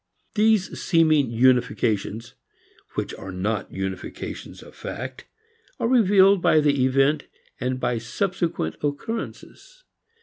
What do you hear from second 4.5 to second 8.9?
of fact are revealed by the event, by subsequent